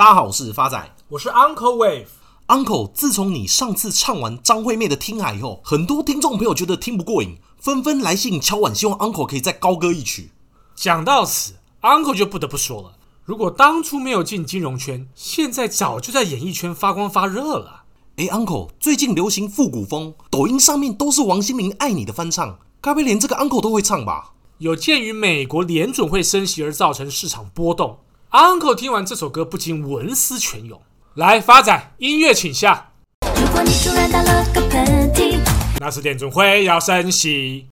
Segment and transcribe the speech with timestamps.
[0.00, 2.06] 大家好，我是发仔，我是 Uncle Wave。
[2.46, 10.30] Uncle，自从你上次唱完张惠妹的《听海》以后，很多听众朋友觉得听不过瘾，纷纷来信敲碗，希望 Uncle 可以再高歌一曲。
[10.74, 12.94] 讲到此，Uncle 就不得不说了：
[13.26, 17.82] 如果当初没有进金融圈，现在早就在演艺圈发光发热了。
[18.16, 24.32] 哎，Uncle，最近流行复古风，抖音上面都是王心凌《爱你》的翻唱，该不会连这个 Uncle 都会唱吧？
[24.56, 27.98] 有鉴于美国联准会升息而造成市场波动
[28.30, 30.80] ，Uncle 听完这首歌不禁文思泉涌。
[31.14, 32.92] 来，发仔，音乐请下。
[33.36, 35.38] 如果你突然打了个喷嚏，
[35.80, 37.66] 那是联准会要升息。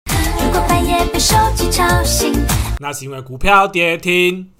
[0.42, 2.32] 如果半夜被手机吵醒，
[2.78, 4.50] 那是因为股票跌停。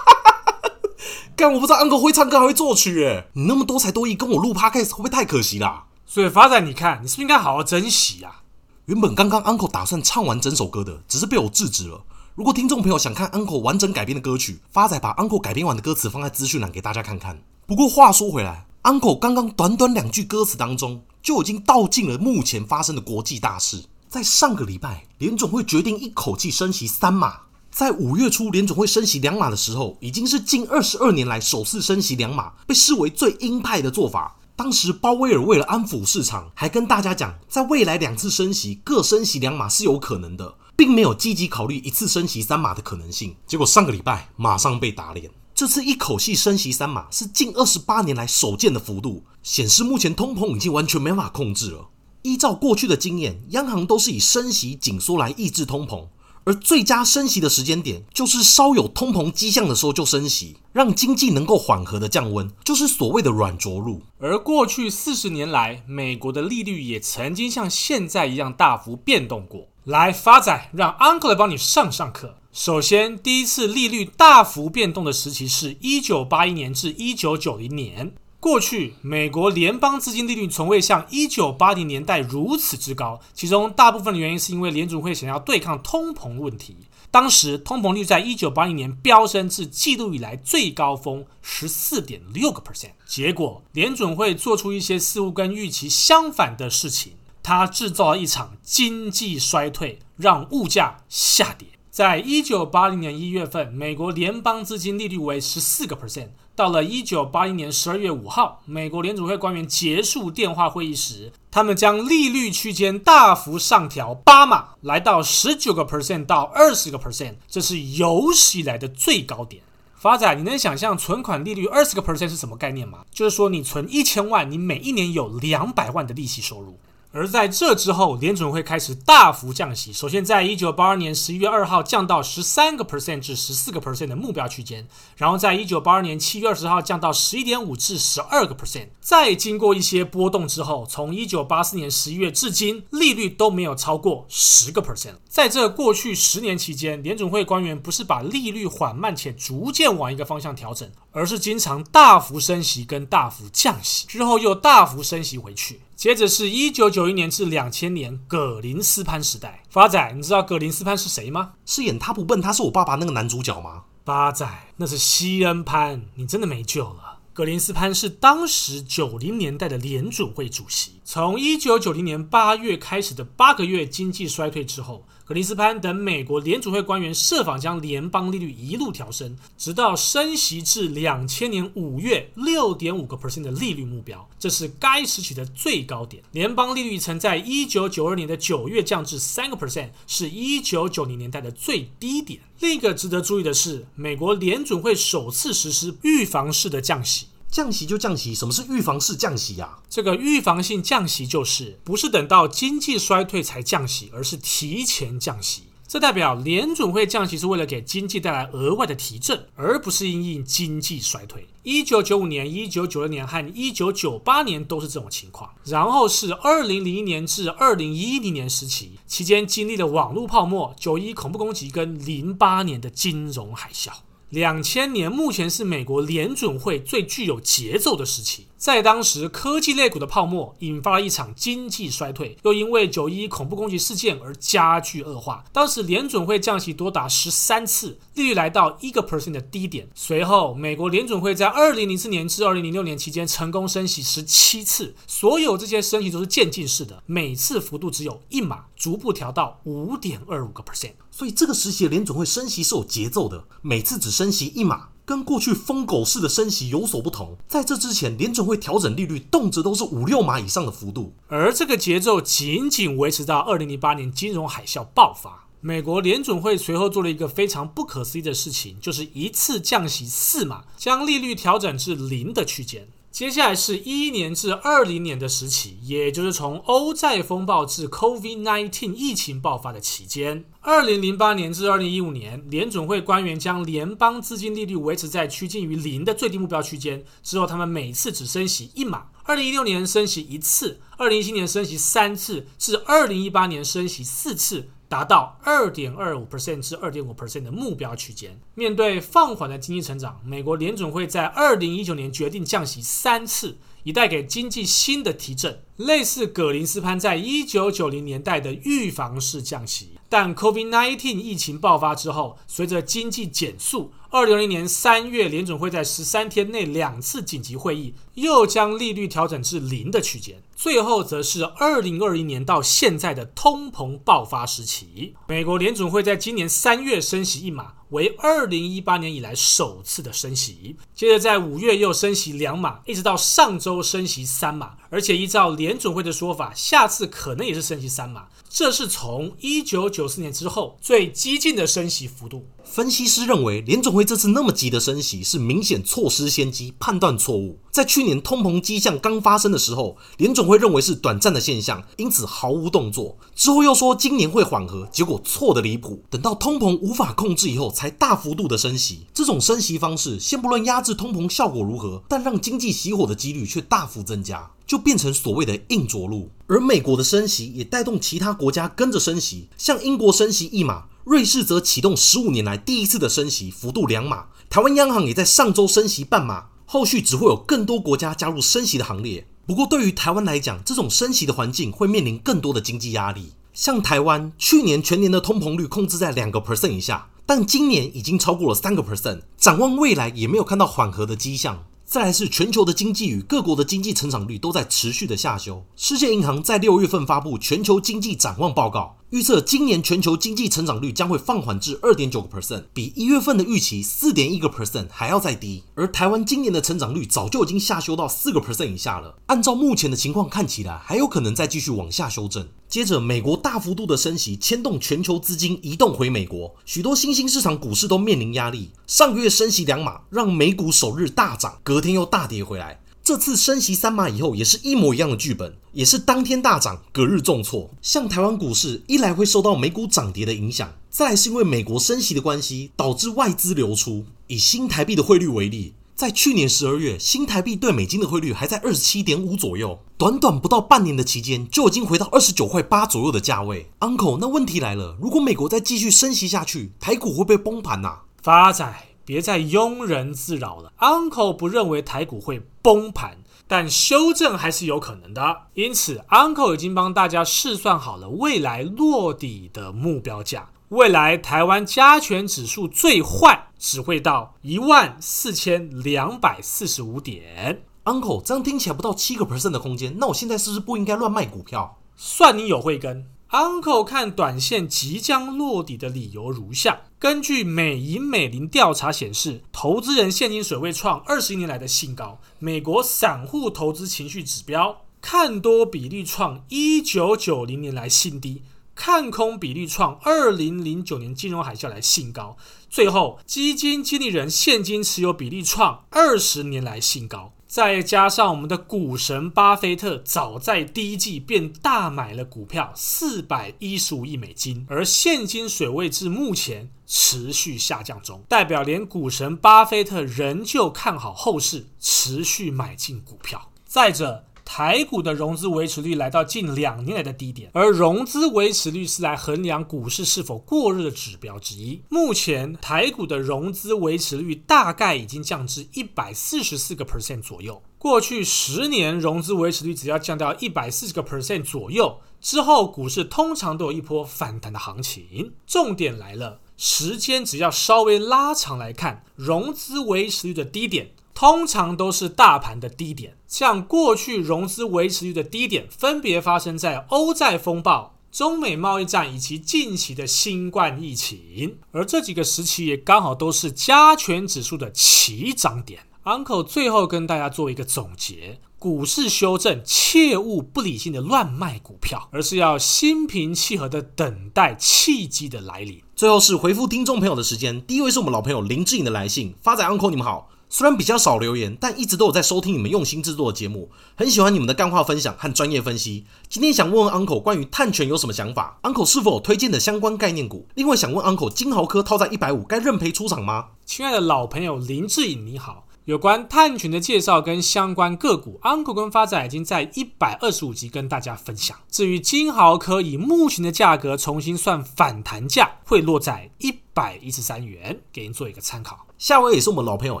[1.36, 5.84] 干，我不知道 Uncle 会唱歌还会作曲，哎，你那么多才多艺，跟我录 Podcast 会不会太可惜啦？
[6.06, 8.40] 所以发仔，你看，你是不是应该好好珍惜啊？
[8.86, 12.02] 原本刚刚 Uncle 打算唱完整首歌的，只是被我制止了。
[12.40, 17.38] 如果听众朋友想看 Uncle 完整改编的歌曲，发仔把 Uncle 改编完的歌词放在资讯栏给大家看看。
[17.66, 23.84] 不过话说回来，Uncle 刚刚短短两句歌词当中，就已经道尽了目前发生的国际大事。
[24.08, 27.40] 在上个礼拜，联总会决定一口气升息三码。
[27.70, 34.34] 在五月初联总会升息两码的时候，已经是近二十二年来首次升息两码，被视为最鹰派的做法。
[34.56, 43.36] 当时鲍威尔为了安抚市场，还跟大家讲，在未来两次升息各升息两码是有可能的，并没有积极考虑一次升息三码的可能性。
[43.46, 51.90] 结果上个礼拜马上被打脸，这次一口气升息三码是近二十八年来首见的幅度，显示目前通膨已经完全没法控制了。
[52.22, 56.06] 依照过去的经验，央行都是以升息紧缩来抑制通膨。
[56.44, 64.00] 而最佳升息的时间点，就是稍有通膨迹象的时候就升息，让经济能够缓和的降温，就是所谓的软着陆。
[64.18, 69.68] 而过去四十年来，美国的利率也曾经像现在一样大幅变动过。
[69.90, 72.36] 来，发仔，让 Uncle 来帮你上上课。
[72.52, 78.14] 首先，第一次利率大幅变动的时期是一九八一年至一九九零年。
[78.38, 86.76] 过去，美国联邦资金利率从未像1980年代如此之高，其中大部分的原因是因为联准会想要对抗通膨问题。
[87.10, 92.92] 当时，通膨率在1980年飙升至纪录以来最高峰14.6个 percent。
[93.04, 101.68] 结果，联准会做出一些似乎跟预期相反的事情，它制造了一场经济衰退，让物价下跌。
[101.90, 106.28] 在一九八零年一月份，美国联邦资金利率为十四个 percent。
[106.54, 119.62] 到了一九八一年十二月五号，美国联储会官员结束电话会议时，他们将利率区间大幅上调八码，来到十九个 percent 到二十个 percent，这是有史以来的最高点。
[119.96, 123.04] 发仔，你能想象存款利率二十个 percent 是什么概念吗？
[123.10, 126.78] 就是说，你存一千万，你每一年有两百万的利息收入。
[127.12, 129.92] 而在这之后，联准会开始大幅降息。
[129.92, 138.90] 首先，在一九八二年十一月二号降到十三个 percent 至十四个 percent 的目标区间，然后在一九八二年七月二十号降到十一点五至十二个 percent。
[139.00, 145.14] 再经过一些波动之后，从一九八四年十一月至今，利率都没有超过十个 percent。
[145.28, 155.80] 在这过去十年期间，联准会官员不是把利率缓慢且逐渐往一个方向调整，而是经常大幅升息跟大幅降息，之后又大幅升息回去。
[155.96, 159.62] 接着是一九九一年至两千年葛林斯潘时代。
[159.68, 161.52] 发仔，你知道葛林斯潘是谁吗？
[161.66, 163.82] 是演他不笨，他是我爸爸那个男主角吗？
[164.04, 167.18] 发仔，那是西恩潘，你真的没救了。
[167.32, 171.00] 葛林斯潘是当时九零年代的联准会主席。
[171.04, 186.20] 从一九九零年八月开始的八个月经济衰退之后，格林斯潘等美国联储会官员设法将联邦利率一路调升，直到升息至两千年五月六点五个 percent 的利率目标，这是该时期的最高点。
[186.32, 192.40] 联邦利率曾在一九九二年的九月降至三个 percent，是一九九零年代的最低点。
[192.58, 197.28] 另一个值得注意的是，美国联准会首次实施预防式的降息。
[197.50, 199.78] 降息就降息，什么是预防式降息呀？
[199.88, 205.64] 这个预防性降息就是不是等到经济衰退才降息，而是提前降息。
[205.88, 211.48] 这代表联准会降息是为了给经济带来额外的提振，而不是因应经济衰退。
[211.64, 215.50] 一九九五年、一九九六年和一九九八年都是这种情况。
[215.64, 223.90] 然后是二零零一年至二零一零年时期，期间经历了网络泡沫、九一恐怖攻击跟零八年的金融海啸。
[224.30, 235.42] 两千年目前是美国联准会最具有节奏的时期，在当时科技类股的泡沫引发了一场经济衰退，又因为九一恐怖攻击事件而加剧恶化。
[235.50, 239.88] 当时联准会降息多达十三次，利率来到一个 percent 的低点。
[239.94, 250.92] 随后，美国联准会在二零零四年至二零零六年期间成功升息十七次，所有这些升息都是渐进式的，每次幅度只有一码，逐步调到五点二五个 percent。
[251.10, 257.36] 所以这个时期的联准会升息是有节奏的，每次只升息一码，跟过去疯狗式的升息有所不同。
[257.48, 265.48] 在这之前，联准会调整利率动辄都是五六码以上的幅度，而这个节奏仅仅维持到二零零八年金融海啸爆发。
[265.60, 272.86] 美国联准会随后做了一个非常不可思议的事情，就是一次降息四码，将利率调整至零的区间。
[273.10, 280.44] 接下来是一一年至二零年的时期，也就是从欧债风暴至 COVID-19 疫情爆发的期间。
[280.60, 287.04] 二零零八年至二零一五年，联准会官员将联邦资金利率维持在趋近于零的最低目标区间。
[287.22, 289.08] 之后，他们每次只升息一码。
[289.24, 294.70] 二零一六年升息一次，二零一七年升息三次，至二零一八年升息四次。
[294.90, 298.40] 达到二点二五 percent 至二点五 percent 的目标区间。
[298.56, 309.92] 面对放缓的经济成长，美国联准会在二零一九年决定降息三次，以带给经济新的提振，类似葛林斯潘在一九九零年代的预防式降息。
[310.10, 320.42] 但 COVID-19 疫情爆发之后，随着经济减速，二零二零年三月，联准会在十三天内两次紧急会议，又将利率调整至零的区间。
[320.56, 330.76] 最后，则是二零二一年到现在的通膨爆发时期，美国联准会在今年三月升息一码，为二零一八年以来首次的升息。
[330.92, 338.26] 接着在五月又升息两码，一直到上周升息三码，而且依照联准会的说法，下次可能也是升息三码。
[338.52, 342.44] 这是从一九九四年之后最激进的升息幅度。
[342.64, 347.58] 分析师认为，联准会这次那么急的升息是明显错失先机，判断错误。
[347.70, 353.16] 在去年通膨迹象刚发生的时候，联准会认为是短暂的现象，因此毫无动作。
[353.34, 356.02] 之后又说今年会缓和，结果错得离谱。
[356.10, 359.06] 等到通膨无法控制以后，才大幅度的升息。
[359.14, 366.30] 这种升息方式，先不论压制通膨效果如何，但让经济熄火的几率却大幅增加，就变成所谓的硬着陆。
[366.46, 370.84] 而美国的升息也带动其他国家跟着升息，像英国升息一码。
[371.02, 374.26] 瑞士则启动十五年来第一次的升息，幅度两码。
[374.48, 379.26] 台湾央行也在上周升息半码，后续只会有更多国家加入升息的行列。
[379.44, 383.32] 不过，对于台湾来讲，这种升息的环境会面临更多的经济压力。
[383.52, 391.64] 像台湾去年全年的通膨率控制在两个 percent 以下，但今年已经超过了三个 percent，展望未来也没有看到缓和的迹象。
[391.90, 395.60] 再来是全球的经济与各国的经济成长率都在持续的下修。
[395.74, 398.99] 世界银行在六月份发布全球经济展望报告。
[399.10, 405.64] 预测今年全球经济成长率将会放缓至二点九个 percent，比一月份的预期四点一个 percent 还要再低。
[405.74, 409.16] 而台湾今年的成长率早就已经下修到四个 percent 以下了。
[409.26, 412.46] 按照目前的情况看起来，还有可能再继续往下修正。
[412.68, 418.70] 接着，美国大幅度的升息牵动全球资金移动回美国，许多新兴市场股市都面临压力。
[418.86, 422.79] 上个月升息两码，让美股首日大涨，隔天又大跌回来。
[423.02, 427.70] 这次升息三码以后，也是一模一样的剧本，也是当天大涨，隔日重挫。
[427.82, 434.04] 像台湾股市，一来会受到美股涨跌的影响，再来是因为美国升息的关系，导致外资流出。
[434.28, 443.70] 以新台币的汇率为例，在去年十二月，新台币对美金的汇率还在二十七点五左右，短短不到半年的期间，就已经回到二十九块八左右的价位。
[443.80, 448.00] Uncle，那问题来了，如果美国再继续升息下去，台股会不会崩盘呐？
[448.22, 448.86] 发仔。
[449.02, 450.72] 别再庸人自扰了。
[450.78, 455.42] Uncle 不认为台股会崩盘，但修正还是有可能的。
[455.54, 460.50] 因此，Uncle 已经帮大家试算好了未来落底的目标价。
[460.68, 467.64] 未来台湾加权指数最坏只会到一万四千两百四十五点。
[467.84, 471.78] Uncle，这样听起来不到七个 percent 的空间，那我现在是不是不应该乱卖股票？
[471.96, 473.06] 算你有慧根。
[473.30, 488.42] Uncle 看短线即将落底的理由如下：根据美银美林调查显示，投资人现金水位创二十年来的新高；美国散户投资情绪指标看多比例创一九九零年来新低，
[488.74, 492.36] 看空比例创二零零九年金融海啸来新高；
[492.68, 497.32] 最后，基金经理人现金持有比例创二十年来新高。
[497.50, 513.50] 再加上我们的股神巴菲特早在第一季便大买了股票四百一十五亿美金，而现金水位至目前持续下降中，代表连股神巴菲特仍旧看好后市，持续买进股票。
[513.66, 521.80] 再者，台股的融资维持率来到近两年来的低点，而融资维持率是来衡量股市是否过热的指标之一。
[521.88, 527.62] 目前台股的融资维持率大概已经降至一百四十四个 percent 左右。
[527.78, 535.32] 过去十年融资维持率只要降到一百四十个 percent 左右之后，股市通常都有一波反弹的行情。
[535.46, 540.90] 重点来了，时间只要稍微拉长来看，融资维持率的低点。
[541.20, 555.80] 通常都是大盘的低点，像过去融资维持率的低点，分别发生在欧债风暴、中美贸易战以及近期的新冠疫情，而这几个时期也刚好都是加权指数的起涨点。
[556.04, 565.82] Uncle 最后跟大家做一个总结：股市修正，切勿不理性的乱卖股票，而是要心平气和的等待契机的来临。
[565.94, 570.30] 最后是回复听众朋友的时间，第一位是我们老朋友林志颖的来信，发仔 Uncle 你们好。
[570.52, 576.04] 虽然比较少留言，但一直都有在收听你们用心制作的节目，很喜欢你们的干话分享和专业分析。
[576.28, 580.48] 今天想问问 Uncle 关于碳权有什么想法？Uncle 是否有推荐的相关概念股？
[580.56, 583.50] 另外想问 Uncle，金豪科套在一百五该认赔出场吗？
[583.64, 585.68] 亲爱的老朋友林志颖，你好。
[585.86, 591.56] 有关碳权的介绍跟相关个股，Uncle 跟发仔已经在一百二十五集跟大家分享。
[591.68, 598.88] 至于金豪科，以目前的价格重新算反弹价，会落在一百一十三元，给您做一个参考。
[598.98, 600.00] 下位也是我们老朋友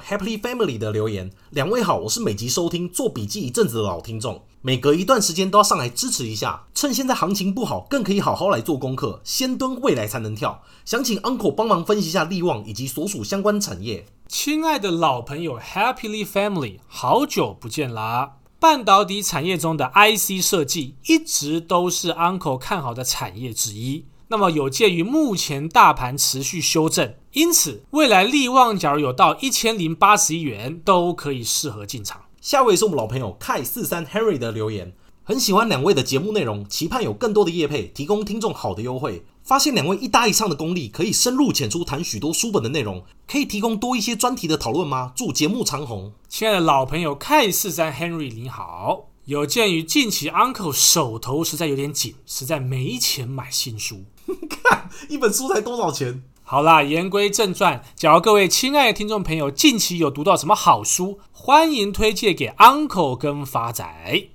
[0.00, 10.60] Happily Family 的留言，两位好，我是每集收听做笔记一阵子的老听众，每隔一段时间都要上来支持一下，趁现在行情不好，更可以好好来做功课，先蹲未来才能跳。
[10.84, 14.04] 想请 Uncle 帮忙分析一下力旺以及所属相关产业。
[14.26, 18.38] 亲爱的老朋友，Happily Family，好久不见啦！
[18.58, 24.06] 半导体产业中的 IC 设计一直都是 Uncle 看好的产业之一。
[24.32, 32.22] 那么有鉴于目前大盘持续修正，因此未来利旺假如有到一千零八十亿元，都可以适合进场。
[32.40, 34.92] 下位是我们老朋友 Kai 四三 Henry 的留言，
[35.24, 39.24] 很喜欢两位的节目内容，期盼有更多的业配，提供听众好的优惠。
[39.42, 45.12] 发现两位一搭一唱的功力，可以深入浅出谈许多书本的内容，可以提供多一些专题的讨论吗？
[45.16, 46.12] 祝节目长红。
[46.28, 54.02] 亲爱的老朋友 K 四三 Henry 你好，有鉴于近期 Uncle 手头实在有点紧，实在没钱买新书。
[54.48, 56.24] 看一本书才多少钱？
[56.42, 63.84] 好啦，言归正传，假如各位亲爱的听众朋友近期有读到什么好书，欢迎推荐给 Uncle 跟发仔。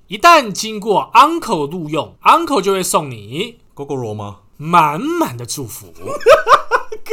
[0.08, 4.44] 一旦经过 Uncle 录用，Uncle 就会送你 Gogoro 吗？
[4.56, 5.92] 满满的祝福，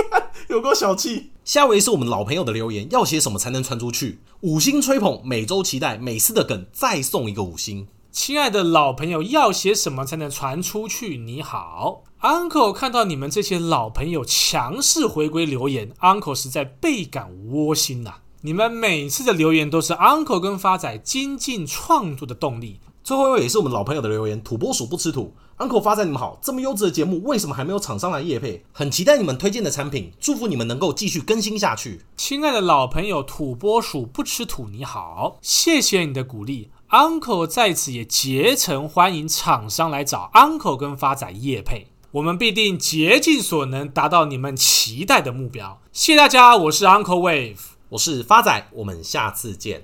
[0.48, 1.30] 有够小气。
[1.44, 4.20] 下位是我们老朋友的留言，要写什么才能传出去？
[4.40, 7.86] 五星吹捧，每周期待，每次的梗再送一个五星。
[8.10, 11.16] 亲爱的老朋友，要写什么才能传出去？
[11.16, 18.18] 你好，Uncle，看到你们这些老朋友强势回归留言，Uncle 实在倍感窝心呐、啊。
[18.42, 22.80] 你们每次的留言都是 Uncle 跟发仔精进创作的动力。
[23.02, 25.34] 最后一位也是我们老朋友的留言，土拨鼠不吃土。
[25.62, 26.36] Uncle 发仔，你们好！
[26.42, 28.64] 这么优质的节目，为什么还没有厂商来夜配？
[28.72, 32.04] 很期待你们推荐的产品，祝福你们能够继续更新下去。
[32.16, 36.72] 亲爱的老朋友土拨鼠不吃土，你好，谢谢你的鼓励。
[36.90, 45.80] Uncle 在此也竭诚欢迎厂商来找 Uncle 跟发仔夜配，我们必定竭尽所能达到你们期待的目标。
[45.92, 47.58] 谢谢大家，我是 Uncle Wave，
[47.90, 49.80] 我是发仔，我们下次见。